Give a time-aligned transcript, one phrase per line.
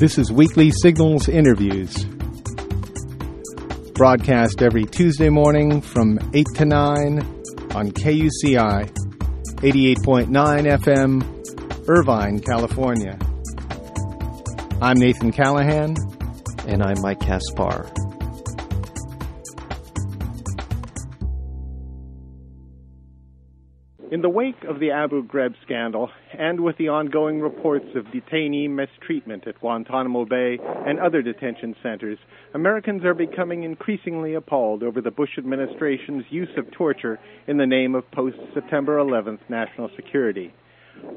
[0.00, 2.06] This is Weekly Signals Interviews.
[3.92, 7.18] Broadcast every Tuesday morning from 8 to 9
[7.74, 8.90] on KUCI
[9.56, 10.26] 88.9
[10.80, 13.18] FM, Irvine, California.
[14.80, 15.94] I'm Nathan Callahan.
[16.66, 17.99] And I'm Mike Kaspar.
[24.20, 28.68] In the wake of the Abu Ghraib scandal, and with the ongoing reports of detainee
[28.68, 32.18] mistreatment at Guantanamo Bay and other detention centers,
[32.52, 37.94] Americans are becoming increasingly appalled over the Bush administration's use of torture in the name
[37.94, 40.52] of post September 11th national security.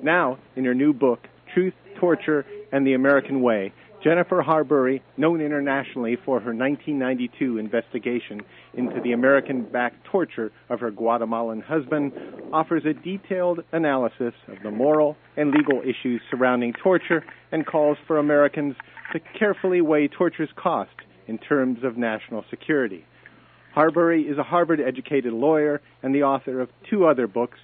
[0.01, 6.17] Now, in her new book, Truth, Torture, and the American Way, Jennifer Harbury, known internationally
[6.17, 8.41] for her 1992 investigation
[8.73, 12.11] into the American backed torture of her Guatemalan husband,
[12.51, 18.17] offers a detailed analysis of the moral and legal issues surrounding torture and calls for
[18.17, 18.75] Americans
[19.13, 20.91] to carefully weigh torture's cost
[21.27, 23.05] in terms of national security.
[23.73, 27.59] Harbury is a Harvard educated lawyer and the author of two other books,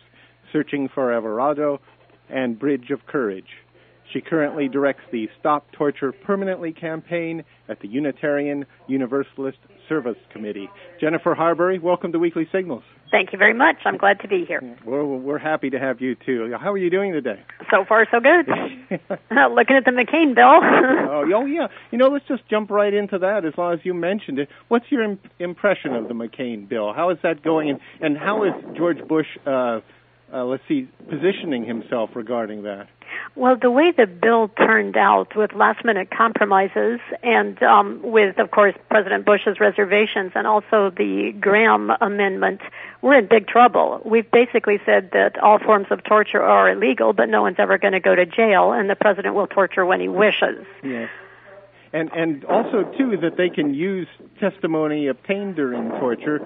[0.54, 1.80] Searching for El
[2.30, 3.46] and Bridge of Courage.
[4.12, 10.70] She currently directs the Stop Torture Permanently campaign at the Unitarian Universalist Service Committee.
[11.00, 12.84] Jennifer Harbury, welcome to Weekly Signals.
[13.12, 13.78] Thank you very much.
[13.86, 14.62] I'm glad to be here.
[14.86, 16.56] We're, we're happy to have you too.
[16.60, 17.42] How are you doing today?
[17.72, 18.48] So far, so good.
[19.32, 20.46] Looking at the McCain bill.
[21.10, 21.68] oh, oh, yeah.
[21.92, 24.50] You know, let's just jump right into that as long as you mentioned it.
[24.68, 26.94] What's your imp- impression of the McCain bill?
[26.94, 27.72] How is that going?
[27.72, 29.80] And, and how is George Bush, uh,
[30.34, 32.88] uh, let's see, positioning himself regarding that?
[33.36, 38.52] Well, the way the bill turned out with last minute compromises and um, with, of
[38.52, 42.62] course, President Bush's reservations and also the Graham amendment,
[43.02, 44.02] we're in big trouble.
[44.06, 47.94] We've basically said that all forms of torture are illegal, but no one's ever going
[47.94, 50.66] to go to jail, and the president will torture when he wishes.
[50.84, 51.10] Yes.
[51.92, 54.08] And, and also, too, that they can use
[54.40, 56.40] testimony obtained during torture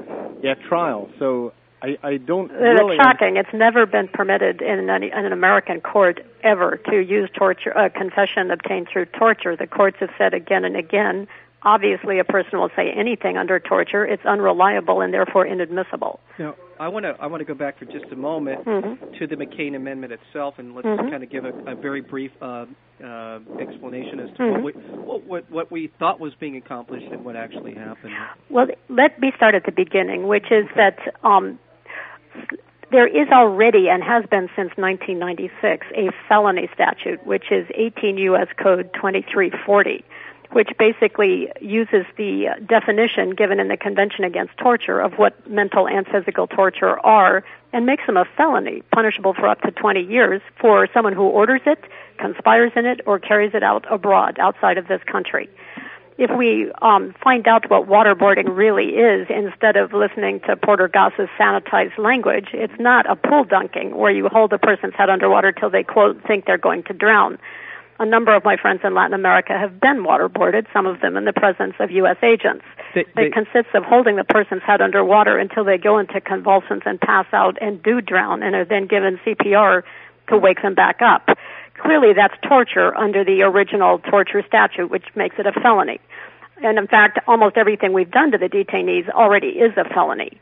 [0.48, 1.10] at trial.
[1.20, 2.50] So I, I don't.
[2.50, 3.36] Really it's shocking.
[3.36, 7.90] It's never been permitted in, any, in an American court ever to use torture, a
[7.90, 9.58] confession obtained through torture.
[9.58, 11.28] The courts have said again and again.
[11.64, 14.06] Obviously, a person will say anything under torture.
[14.06, 16.20] It's unreliable and therefore inadmissible.
[16.38, 19.14] Now, I want to I want to go back for just a moment mm-hmm.
[19.18, 21.10] to the McCain Amendment itself, and let's mm-hmm.
[21.10, 22.66] kind of give a, a very brief uh,
[23.04, 24.64] uh, explanation as to mm-hmm.
[24.64, 28.14] what, we, what, what what we thought was being accomplished and what actually happened.
[28.50, 30.76] Well, let me start at the beginning, which is okay.
[30.76, 31.60] that um,
[32.94, 38.48] there is already and has been since 1996 a felony statute, which is 18 U.S.
[38.56, 40.06] Code 2340,
[40.52, 46.06] which basically uses the definition given in the Convention Against Torture of what mental and
[46.06, 47.44] physical torture are
[47.74, 51.62] and makes them a felony, punishable for up to 20 years for someone who orders
[51.66, 51.84] it,
[52.20, 55.50] conspires in it, or carries it out abroad outside of this country
[56.18, 61.30] if we um, find out what waterboarding really is instead of listening to Porter Goss's
[61.40, 65.70] sanitized language, it's not a pool dunking where you hold a person's head underwater till
[65.70, 67.38] they quote think they're going to drown.
[68.00, 71.26] A number of my friends in Latin America have been waterboarded, some of them in
[71.26, 72.18] the presence of U.S.
[72.24, 72.66] agents.
[72.94, 76.84] They, they, it consists of holding the person's head underwater until they go into convulsions
[76.86, 79.84] and pass out and do drown and are then given CPR
[80.30, 81.30] to wake them back up
[81.80, 86.00] clearly that's torture under the original torture statute, which makes it a felony.
[86.64, 90.40] And in fact, almost everything we've done to the detainees already is a felony.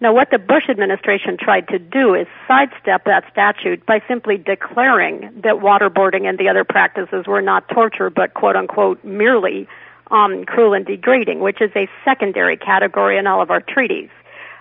[0.00, 5.22] Now, what the Bush administration tried to do is sidestep that statute by simply declaring
[5.42, 9.66] that waterboarding and the other practices were not torture, but quote unquote merely
[10.12, 14.08] um, cruel and degrading, which is a secondary category in all of our treaties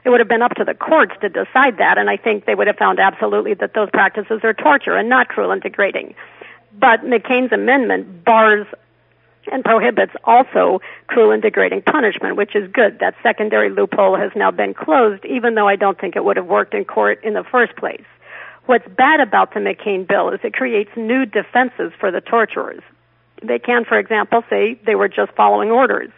[0.07, 2.55] it would have been up to the courts to decide that, and I think they
[2.55, 6.15] would have found absolutely that those practices are torture and not cruel and degrading.
[6.79, 8.65] But McCain's amendment bars
[9.51, 12.99] and prohibits also cruel and degrading punishment, which is good.
[12.99, 16.47] That secondary loophole has now been closed, even though I don't think it would have
[16.47, 18.05] worked in court in the first place.
[18.65, 22.81] What's bad about the McCain bill is it creates new defenses for the torturers.
[23.43, 26.11] They can, for example, say they were just following orders.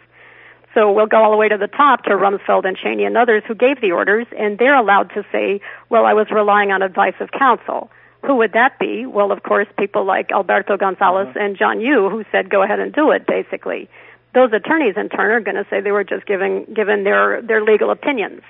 [0.74, 3.42] So we'll go all the way to the top to Rumsfeld and Cheney and others
[3.46, 7.14] who gave the orders, and they're allowed to say, well, I was relying on advice
[7.20, 7.90] of counsel.
[8.24, 9.06] Who would that be?
[9.06, 11.40] Well, of course, people like Alberto Gonzales uh-huh.
[11.40, 13.88] and John Yoo, who said, go ahead and do it, basically.
[14.32, 17.64] Those attorneys, in turn, are going to say they were just giving, given their, their
[17.64, 18.42] legal opinions.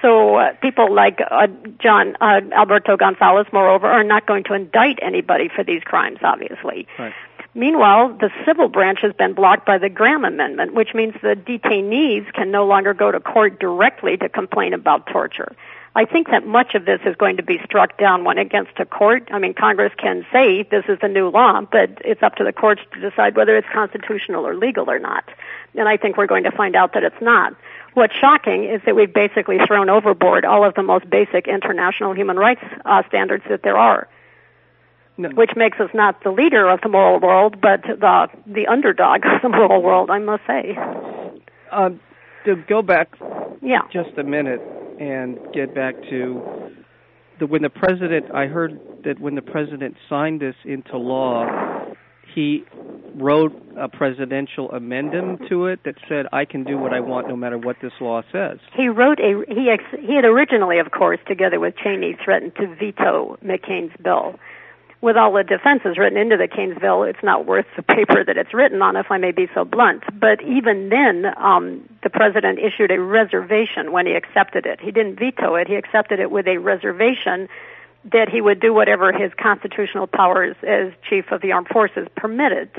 [0.00, 1.46] So uh, people like uh,
[1.80, 6.88] John uh, Alberto Gonzales, moreover, are not going to indict anybody for these crimes, obviously.
[6.98, 7.12] Right.
[7.54, 12.32] Meanwhile, the civil branch has been blocked by the Graham Amendment, which means the detainees
[12.32, 15.54] can no longer go to court directly to complain about torture.
[15.94, 18.68] I think that much of this is going to be struck down when it gets
[18.76, 19.28] to court.
[19.30, 22.52] I mean, Congress can say this is the new law, but it's up to the
[22.52, 25.24] courts to decide whether it's constitutional or legal or not.
[25.74, 27.54] And I think we're going to find out that it's not.
[27.92, 32.38] What's shocking is that we've basically thrown overboard all of the most basic international human
[32.38, 34.08] rights uh, standards that there are.
[35.22, 35.28] No.
[35.30, 39.42] Which makes us not the leader of the moral world, but the the underdog of
[39.42, 40.76] the moral world, I must say.
[41.70, 41.90] Uh,
[42.44, 43.14] to go back
[43.62, 43.82] yeah.
[43.92, 44.60] just a minute,
[44.98, 46.42] and get back to
[47.38, 51.46] the when the president I heard that when the president signed this into law,
[52.34, 52.64] he
[53.14, 57.36] wrote a presidential amendment to it that said I can do what I want no
[57.36, 58.58] matter what this law says.
[58.74, 62.74] He wrote a he ex, he had originally of course together with Cheney threatened to
[62.74, 64.38] veto McCain's bill
[65.02, 68.36] with all the defenses written into the McCain's bill, it's not worth the paper that
[68.38, 70.04] it's written on, if I may be so blunt.
[70.18, 74.80] But even then, um, the president issued a reservation when he accepted it.
[74.80, 75.66] He didn't veto it.
[75.66, 77.48] He accepted it with a reservation
[78.12, 82.70] that he would do whatever his constitutional powers as chief of the armed forces permitted.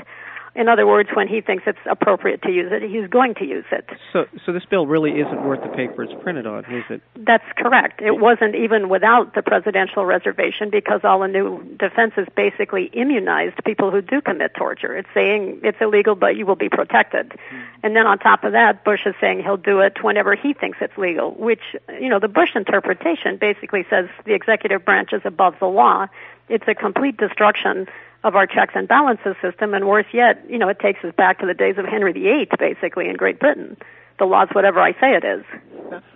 [0.56, 3.64] In other words, when he thinks it's appropriate to use it, he's going to use
[3.72, 3.88] it.
[4.12, 7.02] So, so this bill really isn't worth the paper it's printed on, is it?
[7.16, 8.00] That's correct.
[8.00, 13.90] It wasn't even without the presidential reservation because all the new defenses basically immunized people
[13.90, 14.96] who do commit torture.
[14.96, 17.30] It's saying it's illegal, but you will be protected.
[17.30, 17.56] Mm-hmm.
[17.82, 20.78] And then on top of that, Bush is saying he'll do it whenever he thinks
[20.80, 21.62] it's legal, which,
[22.00, 26.06] you know, the Bush interpretation basically says the executive branch is above the law.
[26.48, 27.86] It's a complete destruction
[28.22, 31.38] of our checks and balances system, and worse yet, you know, it takes us back
[31.40, 33.76] to the days of Henry VIII, basically, in Great Britain.
[34.18, 35.44] The law's whatever I say it is.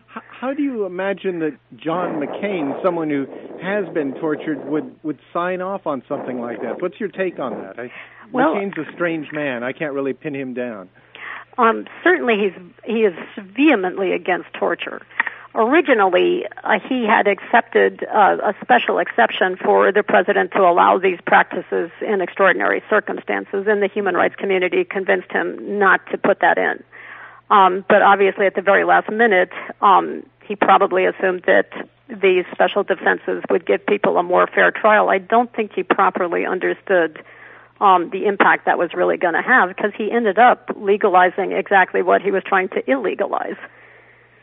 [0.07, 3.27] How do you imagine that John McCain, someone who
[3.61, 6.81] has been tortured, would would sign off on something like that?
[6.81, 7.79] What's your take on that?
[7.79, 7.93] I,
[8.33, 9.63] well, McCain's a strange man.
[9.63, 10.89] I can't really pin him down.
[11.59, 15.03] Um, certainly, he's he is vehemently against torture
[15.55, 21.19] originally uh, he had accepted uh, a special exception for the president to allow these
[21.27, 26.59] practices in extraordinary circumstances, and the human rights community convinced him not to put that
[26.59, 26.83] in.
[27.51, 31.71] Um, but obviously, at the very last minute, um, he probably assumed that
[32.09, 35.09] these special defenses would give people a more fair trial.
[35.09, 37.23] I don't think he properly understood
[37.81, 42.03] um, the impact that was really going to have because he ended up legalizing exactly
[42.03, 43.59] what he was trying to illegalize.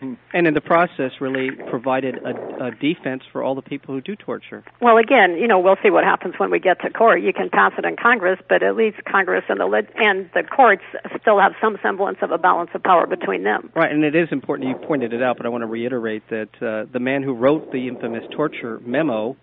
[0.02, 4.16] And in the process, really provided a, a, defense for all the people who do
[4.16, 4.64] torture.
[4.82, 7.22] Well, again, you know, we'll see what happens when we get to court.
[7.22, 10.84] You can pass it in Congress, but at least Congress and the and the courts
[11.20, 13.72] still have some semblance of a balance of power between them.
[13.76, 14.70] Right, and it is important.
[14.70, 17.72] You pointed it out, but I want to reiterate that uh, the man who wrote
[17.72, 19.38] the infamous torture memo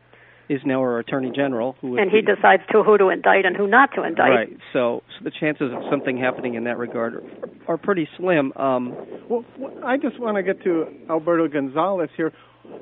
[0.49, 3.57] is now our attorney general, who and he be, decides to who to indict and
[3.57, 4.31] who not to indict.
[4.31, 4.57] Right.
[4.73, 7.23] So, so the chances of something happening in that regard are,
[7.69, 8.53] are pretty slim.
[8.57, 8.97] Um,
[9.29, 9.45] well,
[9.85, 12.33] I just want to get to Alberto Gonzales here.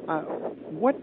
[0.09, 0.97] Uh, what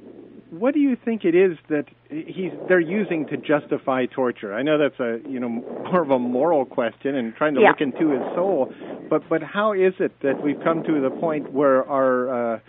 [0.49, 4.53] what do you think it is that he's they're using to justify torture?
[4.53, 7.69] I know that's a you know more of a moral question and trying to yeah.
[7.69, 8.73] look into his soul,
[9.09, 12.59] but but how is it that we've come to the point where our uh,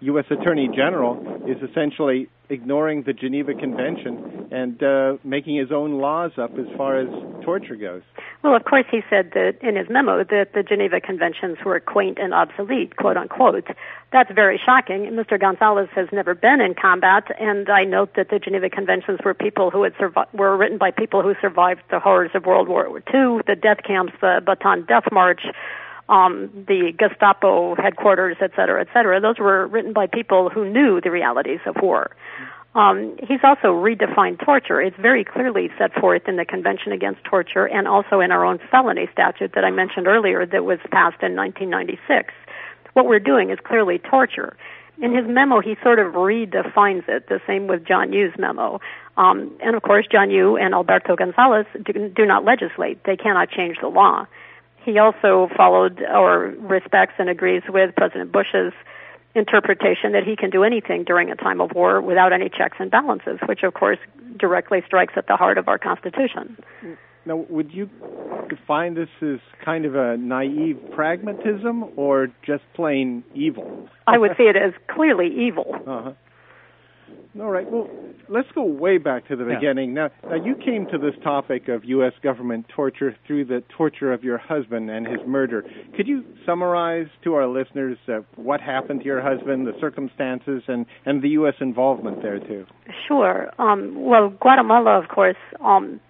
[0.00, 0.26] U.S.
[0.30, 6.52] Attorney General is essentially ignoring the Geneva Convention and uh, making his own laws up
[6.58, 7.08] as far as
[7.42, 8.02] torture goes.
[8.42, 12.18] Well, of course, he said that in his memo that the Geneva Conventions were quaint
[12.20, 13.66] and obsolete, quote unquote.
[14.12, 15.04] That's very shocking.
[15.12, 15.40] Mr.
[15.40, 19.70] Gonzales has never been in combat, and I note that the Geneva Conventions were people
[19.70, 19.94] who had
[20.32, 24.12] were written by people who survived the horrors of World War II, the death camps,
[24.20, 25.42] the Bataan Death March
[26.08, 29.20] um, the Gestapo headquarters, et cetera, et cetera.
[29.20, 32.10] Those were written by people who knew the realities of war.
[32.76, 34.82] Um, he's also redefined torture.
[34.82, 38.58] It's very clearly set forth in the Convention Against Torture and also in our own
[38.70, 42.34] felony statute that I mentioned earlier that was passed in 1996.
[42.92, 44.56] What we're doing is clearly torture.
[45.00, 48.80] In his memo, he sort of redefines it, the same with John Yoo's memo.
[49.16, 53.04] Um, and of course, John Yoo and Alberto Gonzales do, do not legislate.
[53.04, 54.26] They cannot change the law.
[54.86, 58.72] He also followed or respects and agrees with President Bush's
[59.34, 62.88] interpretation that he can do anything during a time of war without any checks and
[62.88, 63.98] balances, which of course
[64.38, 66.56] directly strikes at the heart of our Constitution.
[67.26, 67.90] Now, would you
[68.48, 73.88] define this as kind of a naive pragmatism or just plain evil?
[74.06, 75.74] I would see it as clearly evil.
[75.84, 76.12] Uh-huh.
[77.38, 77.70] All right.
[77.70, 77.88] Well,
[78.28, 79.56] let's go way back to the yeah.
[79.56, 79.92] beginning.
[79.92, 82.12] Now, now, you came to this topic of U.S.
[82.22, 85.64] government torture through the torture of your husband and his murder.
[85.96, 90.86] Could you summarize to our listeners uh, what happened to your husband, the circumstances, and,
[91.04, 91.54] and the U.S.
[91.60, 92.66] involvement there, too?
[93.06, 93.52] Sure.
[93.58, 96.00] Um, well, Guatemala, of course, um,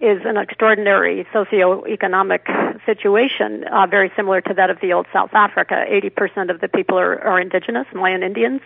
[0.00, 2.46] is an extraordinary socio-economic
[2.86, 5.84] situation, uh, very similar to that of the old South Africa.
[5.88, 8.60] 80% of the people are, are indigenous, Mayan Indians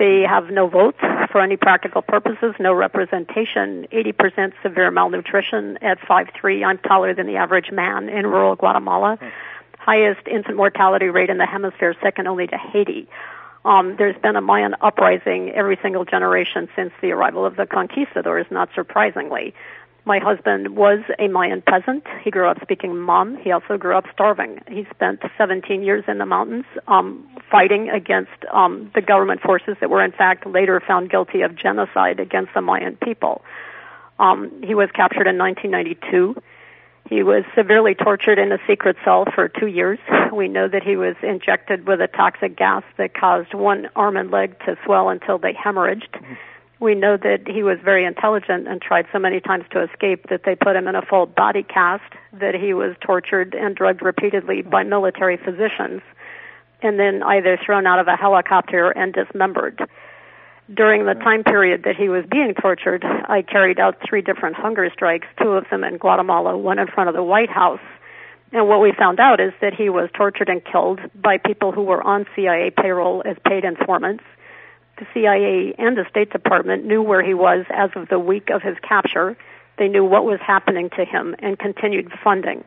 [0.00, 0.96] They have no votes
[1.30, 6.64] for any practical purposes, no representation, 80% severe malnutrition at 5'3.
[6.64, 9.18] I'm taller than the average man in rural Guatemala.
[9.78, 13.10] Highest infant mortality rate in the hemisphere, second only to Haiti.
[13.66, 18.46] Um, there's been a Mayan uprising every single generation since the arrival of the conquistadors,
[18.50, 19.52] not surprisingly.
[20.10, 22.04] My husband was a Mayan peasant.
[22.24, 23.36] He grew up speaking Mam.
[23.36, 24.58] He also grew up starving.
[24.68, 29.88] He spent 17 years in the mountains um, fighting against um, the government forces that
[29.88, 33.42] were, in fact, later found guilty of genocide against the Mayan people.
[34.18, 36.42] Um, he was captured in 1992.
[37.08, 40.00] He was severely tortured in a secret cell for two years.
[40.34, 44.32] We know that he was injected with a toxic gas that caused one arm and
[44.32, 46.10] leg to swell until they hemorrhaged.
[46.14, 46.34] Mm-hmm.
[46.80, 50.44] We know that he was very intelligent and tried so many times to escape that
[50.44, 54.62] they put him in a full body cast, that he was tortured and drugged repeatedly
[54.62, 56.00] by military physicians,
[56.80, 59.86] and then either thrown out of a helicopter and dismembered.
[60.72, 64.88] During the time period that he was being tortured, I carried out three different hunger
[64.90, 67.80] strikes, two of them in Guatemala, one in front of the White House.
[68.52, 71.82] And what we found out is that he was tortured and killed by people who
[71.82, 74.24] were on CIA payroll as paid informants
[75.00, 78.62] the CIA and the State Department knew where he was as of the week of
[78.62, 79.36] his capture.
[79.78, 82.64] They knew what was happening to him and continued funding.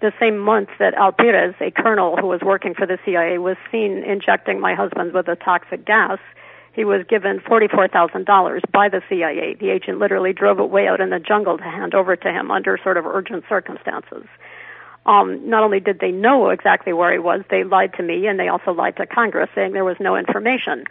[0.00, 4.04] The same month that Alpirez, a colonel who was working for the CIA, was seen
[4.04, 6.18] injecting my husband with a toxic gas,
[6.72, 9.54] he was given $44,000 by the CIA.
[9.54, 12.50] The agent literally drove it way out in the jungle to hand over to him
[12.50, 14.24] under sort of urgent circumstances.
[15.06, 18.38] Um, not only did they know exactly where he was, they lied to me and
[18.38, 20.84] they also lied to Congress saying there was no information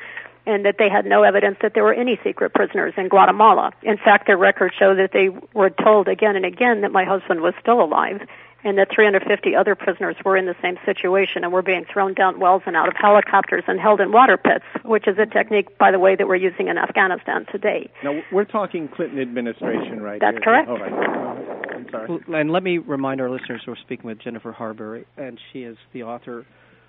[0.50, 3.72] and that they had no evidence that there were any secret prisoners in Guatemala.
[3.84, 7.42] In fact, their records show that they were told again and again that my husband
[7.42, 8.22] was still alive
[8.64, 12.40] and that 350 other prisoners were in the same situation and were being thrown down
[12.40, 15.92] wells and out of helicopters and held in water pits, which is a technique, by
[15.92, 17.90] the way, that we're using in Afghanistan today.
[18.04, 20.20] Now, we're talking Clinton administration, right?
[20.20, 20.42] That's here.
[20.42, 20.68] correct.
[20.68, 21.76] Oh, right.
[21.76, 22.20] I'm sorry.
[22.42, 26.04] And let me remind our listeners we're speaking with Jennifer Harbury, and she is the
[26.04, 26.46] author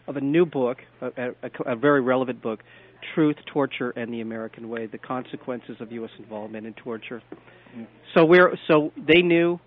[0.08, 2.64] of a new book, a, a, a very relevant book,
[3.14, 6.10] Truth, Torture, and the American Way: The Consequences of U.S.
[6.18, 7.22] Involvement in Torture.
[7.76, 7.86] Mm.
[8.14, 9.60] So we're so they knew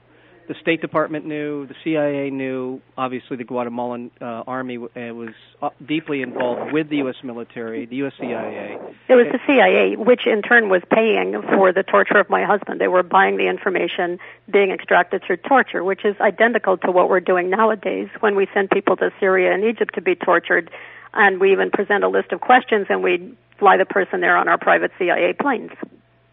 [0.47, 5.69] the State Department knew, the CIA knew, obviously the Guatemalan uh, army uh, was uh,
[5.85, 7.15] deeply involved with the U.S.
[7.23, 8.13] military, the U.S.
[8.19, 8.77] CIA.
[9.07, 12.81] It was the CIA, which in turn was paying for the torture of my husband.
[12.81, 14.19] They were buying the information
[14.51, 18.69] being extracted through torture, which is identical to what we're doing nowadays when we send
[18.69, 20.69] people to Syria and Egypt to be tortured,
[21.13, 24.47] and we even present a list of questions and we fly the person there on
[24.47, 25.71] our private CIA planes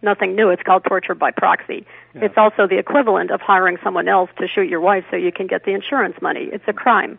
[0.03, 0.51] nothing new.
[0.51, 1.87] It's called torture by proxy.
[2.15, 2.25] Yeah.
[2.25, 5.47] It's also the equivalent of hiring someone else to shoot your wife so you can
[5.47, 6.49] get the insurance money.
[6.53, 7.19] It's a crime.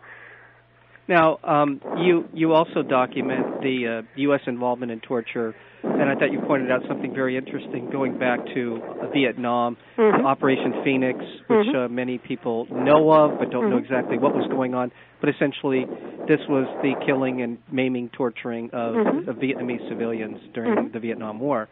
[1.08, 4.40] Now, um, you you also document the uh, U.S.
[4.46, 8.80] involvement in torture, and I thought you pointed out something very interesting going back to
[9.02, 10.24] uh, Vietnam, mm-hmm.
[10.24, 11.18] Operation Phoenix,
[11.48, 11.76] which mm-hmm.
[11.76, 13.70] uh, many people know of but don't mm-hmm.
[13.72, 14.92] know exactly what was going on.
[15.20, 15.86] But essentially,
[16.28, 19.28] this was the killing and maiming, torturing of, mm-hmm.
[19.28, 20.92] of Vietnamese civilians during mm-hmm.
[20.92, 21.68] the Vietnam War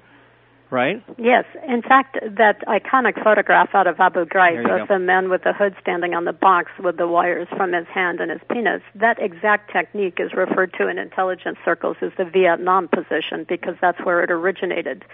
[0.71, 1.03] right?
[1.19, 1.45] Yes.
[1.67, 5.75] In fact, that iconic photograph out of Abu Ghraib of the man with the hood
[5.81, 9.73] standing on the box with the wires from his hand and his penis, that exact
[9.73, 14.31] technique is referred to in intelligence circles as the Vietnam position because that's where it
[14.31, 15.05] originated.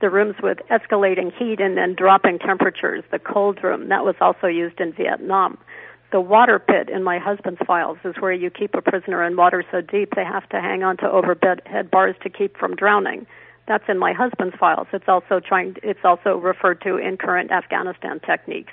[0.00, 4.46] The rooms with escalating heat and then dropping temperatures, the cold room, that was also
[4.46, 5.58] used in Vietnam.
[6.10, 9.64] The water pit in my husband's files is where you keep a prisoner in water
[9.70, 13.26] so deep they have to hang on to overhead bars to keep from drowning
[13.66, 14.88] that's in my husband's files.
[14.92, 15.76] It's also trying.
[15.82, 18.72] It's also referred to in current Afghanistan techniques.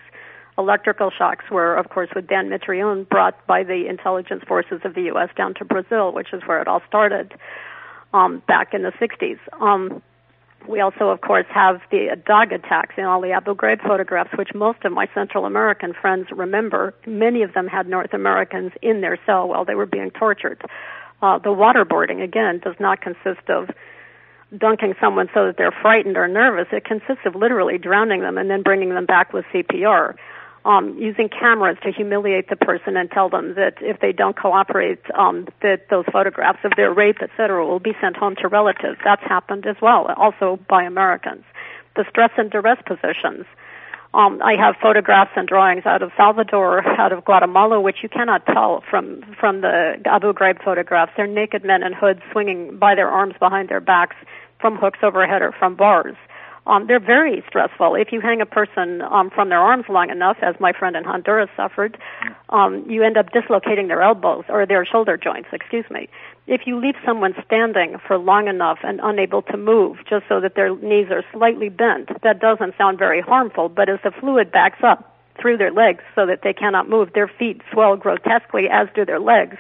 [0.58, 5.04] Electrical shocks were, of course, with Dan Mitrione, brought by the intelligence forces of the
[5.04, 5.30] U.S.
[5.38, 7.34] down to Brazil, which is where it all started
[8.14, 9.40] um, back in the 60s.
[9.62, 10.02] Um,
[10.68, 14.50] we also, of course, have the dog attacks in all the Abu Ghraib photographs, which
[14.54, 16.94] most of my Central American friends remember.
[17.08, 20.62] Many of them had North Americans in their cell while they were being tortured.
[21.22, 23.70] Uh, the waterboarding, again, does not consist of
[24.58, 26.68] dunking someone so that they're frightened or nervous.
[26.72, 30.16] It consists of literally drowning them and then bringing them back with CPR.
[30.66, 35.00] Um, using cameras to humiliate the person and tell them that if they don't cooperate,
[35.18, 39.00] um, that those photographs of their rape, etc., will be sent home to relatives.
[39.04, 41.46] That's happened as well, also by Americans.
[41.96, 43.46] The stress and duress positions.
[44.14, 48.46] Um, I have photographs and drawings out of Salvador, out of Guatemala, which you cannot
[48.46, 51.12] tell from from the Abu Ghraib photographs.
[51.16, 54.16] They're naked men in hoods swinging by their arms behind their backs
[54.60, 56.16] from hooks overhead or from bars.
[56.70, 57.96] Um, they're very stressful.
[57.96, 61.04] If you hang a person um, from their arms long enough, as my friend in
[61.04, 61.98] Honduras suffered,
[62.50, 65.50] um, you end up dislocating their elbows or their shoulder joints.
[65.52, 66.08] Excuse me.
[66.46, 70.54] If you leave someone standing for long enough and unable to move, just so that
[70.56, 73.68] their knees are slightly bent, that doesn't sound very harmful.
[73.68, 77.32] But as the fluid backs up through their legs so that they cannot move, their
[77.40, 79.58] feet swell grotesquely, as do their legs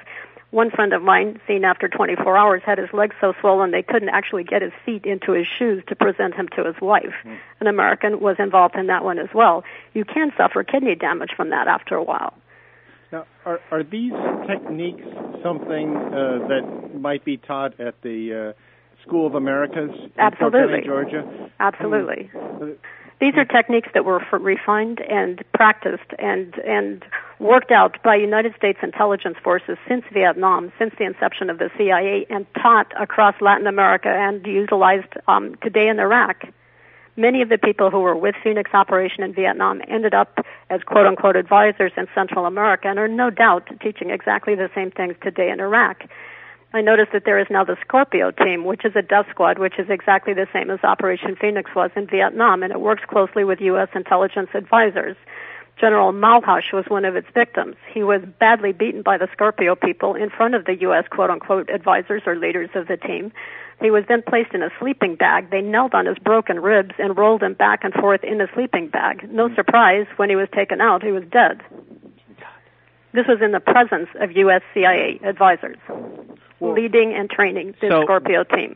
[0.52, 4.10] one friend of mine, seen after 24 hours, had his legs so swollen they couldn't
[4.10, 7.14] actually get his feet into his shoes to present him to his wife.
[7.24, 7.38] Mm.
[7.60, 9.64] An American was involved in that one as well.
[9.94, 12.34] You can suffer kidney damage from that after a while.
[13.12, 14.14] Now, are, are these
[14.48, 15.04] techniques
[15.44, 20.82] something uh, that might be taught at the uh, School of Americas in Absolutely.
[20.86, 21.52] Georgia?
[21.60, 22.30] Absolutely.
[22.34, 22.72] Hmm.
[23.20, 27.04] These are techniques that were refined and practiced and and
[27.40, 32.26] worked out by United States intelligence forces since Vietnam, since the inception of the CIA,
[32.30, 36.44] and taught across Latin America and utilized um, today in Iraq.
[37.16, 41.06] Many of the people who were with Phoenix Operation in Vietnam ended up as quote
[41.06, 45.50] unquote advisors in Central America and are no doubt teaching exactly the same things today
[45.50, 46.04] in Iraq.
[46.72, 49.80] I noticed that there is now the Scorpio team, which is a death squad, which
[49.80, 53.60] is exactly the same as Operation Phoenix was in Vietnam, and it works closely with
[53.60, 53.90] U.S.
[53.96, 55.18] intelligence advisors.
[55.80, 57.76] General Mowhoush was one of its victims.
[57.94, 61.06] He was badly beaten by the Scorpio people in front of the U.S.
[61.10, 63.32] quote unquote advisors or leaders of the team.
[63.82, 65.52] He was then placed in a sleeping bag.
[65.52, 68.90] They knelt on his broken ribs and rolled him back and forth in a sleeping
[68.90, 69.32] bag.
[69.32, 71.62] No surprise, when he was taken out, he was dead.
[73.14, 74.62] This was in the presence of U.S.
[74.74, 75.78] CIA advisors
[76.60, 78.76] well, leading and training the so, Scorpio team.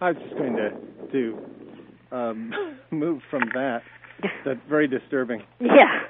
[0.00, 0.72] I was just going to
[1.12, 1.38] to
[2.12, 3.82] um, move from that.
[4.44, 5.42] That's very disturbing.
[5.60, 6.04] Yeah.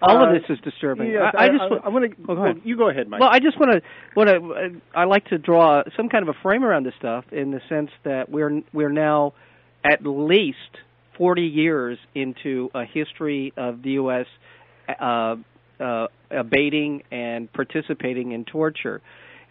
[0.00, 1.10] All uh, of this is disturbing.
[1.10, 2.16] Yes, I, I, just I, I want to.
[2.28, 3.20] Oh, well, you go ahead, Mike.
[3.20, 3.82] Well, I just want to.
[4.16, 4.80] Want to.
[4.94, 7.90] I like to draw some kind of a frame around this stuff in the sense
[8.04, 9.34] that we're we're now
[9.84, 10.58] at least
[11.18, 14.26] 40 years into a history of the U.S.
[14.88, 15.36] Uh,
[15.78, 19.02] uh, abating and participating in torture.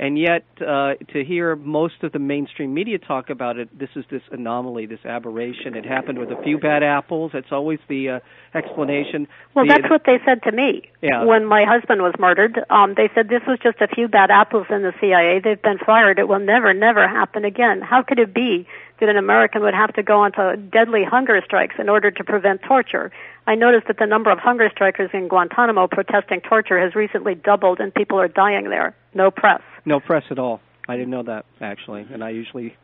[0.04, 4.04] And yet, uh, to hear most of the mainstream media talk about it, this is
[4.12, 5.76] this anomaly, this aberration.
[5.76, 7.32] It happened with a few bad apples.
[7.34, 8.20] That's always the uh,
[8.54, 9.30] explanation.
[9.56, 11.24] Well, the, that's what they said to me yeah.
[11.24, 12.60] when my husband was murdered.
[12.70, 15.40] Um, they said this was just a few bad apples in the CIA.
[15.42, 16.20] They've been fired.
[16.20, 17.80] It will never, never happen again.
[17.80, 18.68] How could it be
[19.06, 22.62] that an American would have to go onto deadly hunger strikes in order to prevent
[22.64, 23.12] torture?
[23.46, 27.80] I noticed that the number of hunger strikers in Guantanamo protesting torture has recently doubled,
[27.80, 28.96] and people are dying there.
[29.14, 29.62] No press.
[29.86, 30.62] No press at all.
[30.88, 32.76] I didn't know that actually, and I usually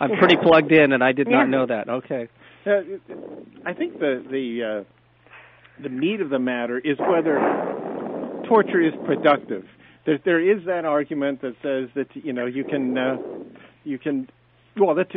[0.00, 1.88] I'm pretty plugged in, and I did not know that.
[1.88, 2.28] Okay.
[2.66, 2.80] Uh,
[3.66, 7.38] I think the the uh, the meat of the matter is whether
[8.48, 9.64] torture is productive.
[10.06, 13.16] There, there is that argument that says that you know you can uh,
[13.84, 14.28] you can
[14.76, 15.10] well that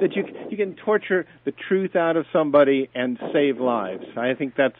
[0.00, 4.04] that you you can torture the truth out of somebody and save lives.
[4.16, 4.76] I think that's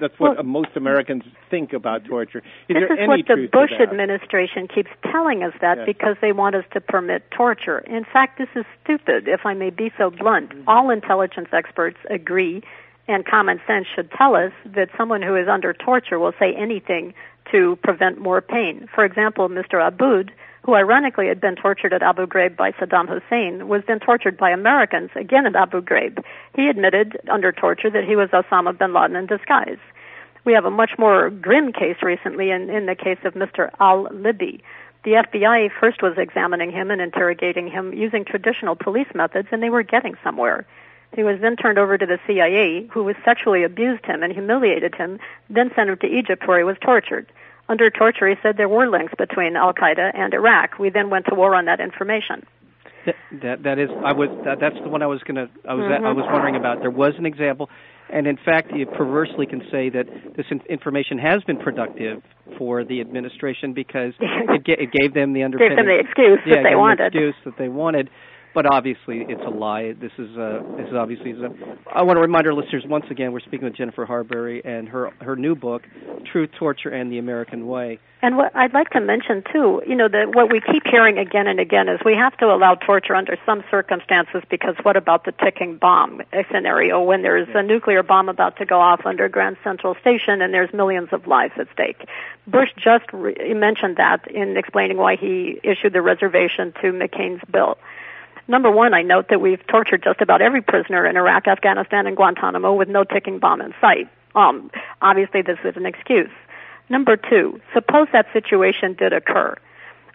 [0.00, 2.42] that's what well, most Americans think about torture.
[2.68, 5.86] Is this is what the Bush administration keeps telling us that yes.
[5.86, 7.78] because they want us to permit torture.
[7.80, 10.52] In fact, this is stupid, if I may be so blunt.
[10.66, 12.62] All intelligence experts agree,
[13.08, 17.14] and common sense should tell us that someone who is under torture will say anything
[17.50, 18.88] to prevent more pain.
[18.94, 19.84] For example, Mr.
[19.86, 20.32] Aboud
[20.64, 24.50] who ironically had been tortured at Abu Ghraib by Saddam Hussein, was then tortured by
[24.50, 26.22] Americans again at Abu Ghraib.
[26.54, 29.78] He admitted under torture that he was Osama bin Laden in disguise.
[30.44, 33.70] We have a much more grim case recently in, in the case of Mr.
[33.80, 34.60] al-Libi.
[35.04, 39.70] The FBI first was examining him and interrogating him using traditional police methods, and they
[39.70, 40.64] were getting somewhere.
[41.14, 44.94] He was then turned over to the CIA, who was sexually abused him and humiliated
[44.94, 45.18] him,
[45.50, 47.30] then sent him to Egypt where he was tortured
[47.68, 50.78] under torture, he said there were links between Al Qaeda and Iraq.
[50.78, 52.46] We then went to war on that information.
[53.06, 55.84] That that, that is, I was that, that's the one I was gonna I was
[55.84, 56.04] mm-hmm.
[56.04, 56.80] I was wondering about.
[56.80, 57.68] There was an example,
[58.12, 62.22] and in fact, you perversely can say that this information has been productive
[62.58, 65.76] for the administration because it, ga- it gave them the underpinning.
[65.76, 67.12] Gave them the excuse yeah, that they wanted.
[67.12, 68.08] The excuse that they wanted
[68.54, 69.92] but obviously it's a lie.
[69.92, 71.32] This is uh, this is obviously.
[71.32, 71.50] A,
[71.92, 75.10] I want to remind our listeners once again we're speaking with Jennifer Harbury and her
[75.20, 75.82] her new book,
[76.30, 77.98] Truth, Torture, and the American Way.
[78.24, 81.48] And what I'd like to mention too, you know, that what we keep hearing again
[81.48, 85.32] and again is we have to allow torture under some circumstances because what about the
[85.32, 89.96] ticking bomb scenario when there's a nuclear bomb about to go off under Grand Central
[89.96, 92.08] Station and there's millions of lives at stake?
[92.46, 97.76] Bush just re- mentioned that in explaining why he issued the reservation to McCain's bill.
[98.48, 102.16] Number one, I note that we've tortured just about every prisoner in Iraq, Afghanistan, and
[102.16, 104.08] Guantanamo with no ticking bomb in sight.
[104.34, 106.30] Um, obviously, this is an excuse.
[106.88, 109.56] Number two, suppose that situation did occur.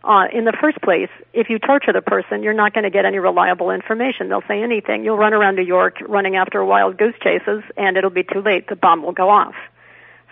[0.04, 3.06] uh, in the first place, if you torture the person, you're not going to get
[3.06, 4.30] any reliable information.
[4.30, 5.04] They'll say anything.
[5.04, 8.70] You'll run around New York running after wild goose chases, and it'll be too late.
[8.70, 9.56] The bomb will go off.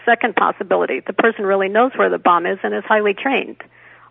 [0.05, 3.57] Second possibility, the person really knows where the bomb is and is highly trained,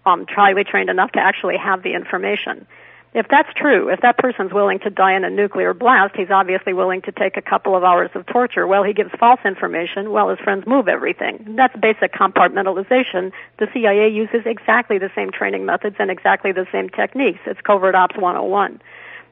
[0.04, 2.66] um, highly trained enough to actually have the information.
[3.14, 6.72] If that's true, if that person's willing to die in a nuclear blast, he's obviously
[6.72, 8.66] willing to take a couple of hours of torture.
[8.66, 11.54] Well, he gives false information Well, his friends move everything.
[11.56, 13.30] That's basic compartmentalization.
[13.58, 17.38] The CIA uses exactly the same training methods and exactly the same techniques.
[17.46, 18.80] It's covert ops 101.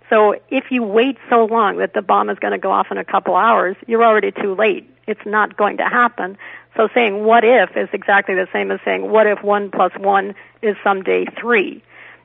[0.08, 2.98] So if you wait so long that the bomb is going to go off in
[2.98, 4.88] a couple hours, you're already too late.
[5.08, 6.38] It's not going to happen.
[6.76, 10.36] So saying what if is exactly the same as saying what if one plus one
[10.62, 11.82] is someday three.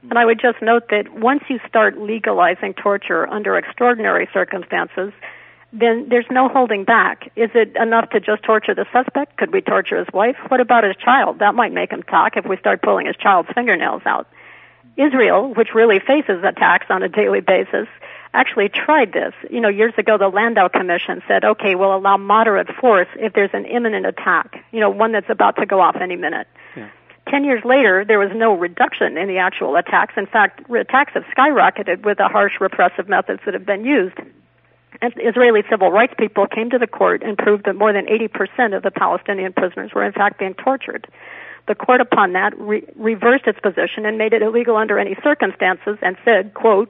[0.10, 5.12] And I would just note that once you start legalizing torture under extraordinary circumstances,
[5.74, 7.30] then there's no holding back.
[7.36, 9.38] Is it enough to just torture the suspect?
[9.38, 10.38] Could we torture his wife?
[10.48, 11.39] What about his child?
[11.39, 14.28] That might make him talk if we start pulling his child's fingernails out.
[14.96, 17.88] Israel, which really faces attacks on a daily basis,
[18.34, 19.34] actually tried this.
[19.50, 23.52] You know, years ago the Landau Commission said, okay, we'll allow moderate force if there's
[23.54, 26.48] an imminent attack, you know, one that's about to go off any minute.
[26.76, 26.89] Yeah.
[27.29, 30.13] Ten years later, there was no reduction in the actual attacks.
[30.15, 34.17] In fact, attacks have skyrocketed with the harsh repressive methods that have been used.
[35.01, 38.75] And Israeli civil rights people came to the court and proved that more than 80%
[38.75, 41.07] of the Palestinian prisoners were in fact being tortured.
[41.67, 45.97] The court upon that re- reversed its position and made it illegal under any circumstances
[46.01, 46.89] and said, quote,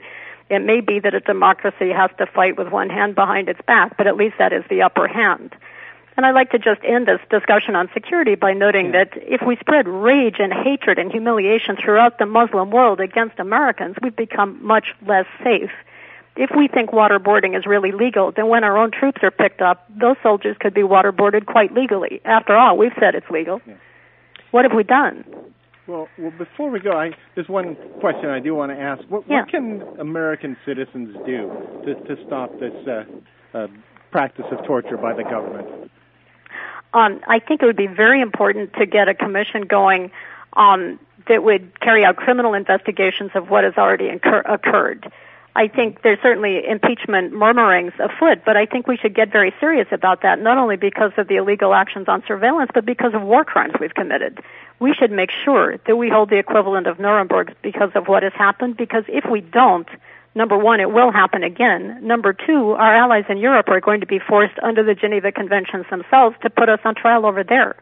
[0.50, 3.98] it may be that a democracy has to fight with one hand behind its back,
[3.98, 5.54] but at least that is the upper hand.
[6.18, 9.06] And I'd like to just end this discussion on security by noting yeah.
[9.06, 13.96] that if we spread rage and hatred and humiliation throughout the Muslim world against Americans,
[14.02, 15.70] we've become much less safe.
[16.36, 19.86] If we think waterboarding is really legal, then when our own troops are picked up,
[19.90, 22.20] those soldiers could be waterboarded quite legally.
[22.26, 23.62] After all, we've said it's legal.
[23.68, 23.76] Yeah.
[24.50, 25.24] What have we done?
[25.86, 29.04] Well, well, before we go, I, there's one question I do want to ask.
[29.08, 29.42] What, yeah.
[29.42, 31.50] what can American citizens do
[31.86, 33.68] to, to stop this uh, uh,
[34.12, 35.92] practice of torture by the government?
[36.94, 40.12] Um, I think it would be very important to get a commission going
[40.54, 45.12] um, that would carry out criminal investigations of what has already incur- occurred.
[45.56, 49.88] I think there's certainly impeachment murmurings afoot, but I think we should get very serious
[49.92, 53.44] about that, not only because of the illegal actions on surveillance, but because of war
[53.44, 54.40] crimes we've committed.
[54.80, 58.34] We should make sure that we hold the equivalent of Nuremberg because of what has
[58.34, 59.88] happened, because if we don't,
[60.38, 62.00] number one, it will happen again.
[62.02, 65.86] Number two, our allies in Europe are going to be forced under the Geneva Conventions
[65.90, 67.76] themselves to put us on trial over there.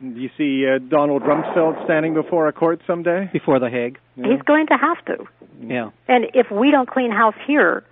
[0.00, 3.30] Do you see uh, Donald Rumsfeld standing before a court someday?
[3.32, 3.98] Before The Hague?
[4.16, 4.32] Yeah.
[4.32, 5.24] He's going to have to.
[5.62, 5.90] Yeah.
[6.06, 7.82] And if we don't clean house here,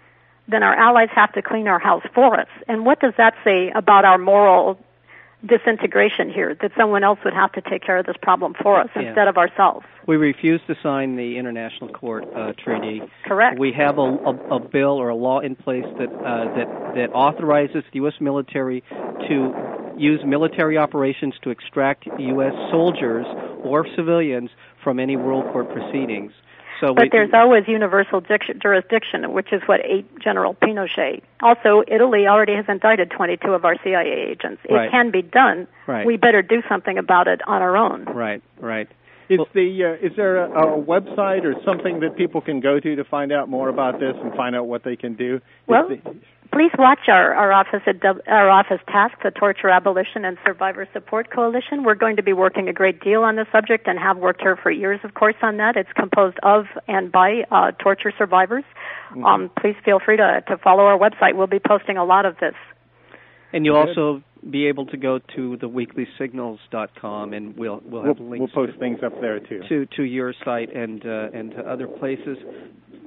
[0.46, 2.48] then our allies have to clean our house for us.
[2.68, 4.78] And what does that say about our moral
[5.46, 8.88] disintegration here that someone else would have to take care of this problem for us
[8.96, 9.02] yeah.
[9.02, 9.86] instead of ourselves.
[10.06, 13.02] We refuse to sign the International Court uh, Treaty.
[13.26, 13.58] Correct.
[13.58, 17.10] We have a, a, a, bill or a law in place that uh, that that
[17.14, 18.14] authorizes the U.S.
[18.20, 18.82] military
[19.28, 19.54] to
[19.96, 22.52] use military operations to extract U.S.
[22.70, 23.26] soldiers
[23.62, 24.50] or civilians
[24.82, 26.32] from any world court proceedings.
[26.84, 31.22] So but we, there's always universal jurisdiction, which is what ate General Pinochet.
[31.40, 34.60] Also, Italy already has indicted 22 of our CIA agents.
[34.68, 34.90] It right.
[34.90, 35.66] can be done.
[35.86, 36.04] Right.
[36.04, 38.04] We better do something about it on our own.
[38.04, 38.86] Right, right.
[39.30, 42.96] Is the uh, is there a, a, website or something that people can go to
[42.96, 45.40] to find out more about this and find out what they can do?
[45.66, 46.16] Well, the,
[46.54, 47.96] please watch our, our office at
[48.28, 51.82] our office TASSC, the Torture Abolition and Survivor Support Coalition.
[51.82, 54.56] We're going to be working a great deal on this subject and have worked here
[54.56, 55.76] for years, of course, on that.
[55.76, 58.62] It's composed of and by uh, torture survivors.
[59.10, 59.24] Mm-hmm.
[59.24, 61.34] Um, please feel free to to follow our website.
[61.34, 62.54] We'll be posting a lot of this.
[63.52, 68.30] And you also be able to go to the weeklysignals.com and we'll we'll have we'll,
[68.30, 71.60] links we'll post things up there too to to your site and uh, and to
[71.60, 72.38] other places.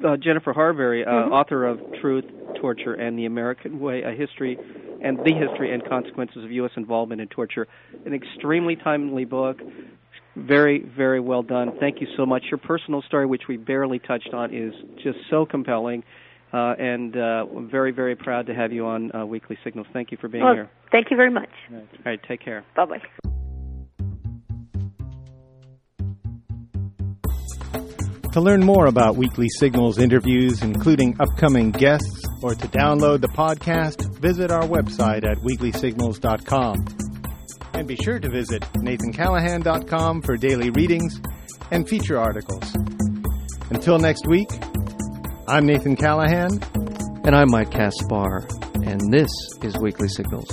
[0.05, 1.33] Uh, Jennifer Harbury, uh, mm-hmm.
[1.33, 2.25] author of Truth,
[2.61, 4.57] Torture, and the American Way: A History
[5.03, 6.71] and the History and Consequences of U.S.
[6.75, 7.67] Involvement in Torture,
[8.05, 9.57] an extremely timely book.
[10.35, 11.71] Very, very well done.
[11.79, 12.43] Thank you so much.
[12.51, 14.71] Your personal story, which we barely touched on, is
[15.03, 16.03] just so compelling.
[16.53, 19.87] Uh, and uh, I'm very, very proud to have you on uh, Weekly Signals.
[19.91, 20.69] Thank you for being well, here.
[20.91, 21.49] Thank you very much.
[21.71, 22.63] All right, take care.
[22.75, 23.01] Bye bye.
[28.37, 34.19] To learn more about Weekly Signals interviews, including upcoming guests, or to download the podcast,
[34.19, 36.85] visit our website at weeklysignals.com.
[37.73, 41.19] And be sure to visit nathancallahan.com for daily readings
[41.71, 42.75] and feature articles.
[43.71, 44.49] Until next week,
[45.49, 46.59] I'm Nathan Callahan.
[47.23, 48.45] And I'm Mike Caspar.
[48.83, 49.29] And this
[49.61, 50.49] is Weekly Signals.